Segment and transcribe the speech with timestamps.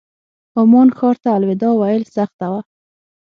[0.59, 2.59] عمان ښار ته الوداع ویل سخته وه.